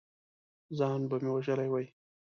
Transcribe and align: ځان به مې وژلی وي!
ځان 0.77 1.01
به 1.09 1.15
مې 1.21 1.29
وژلی 1.33 1.67
وي! 1.71 1.85